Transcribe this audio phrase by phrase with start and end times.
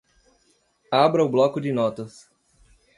[0.91, 2.27] Abra o bloco de notas.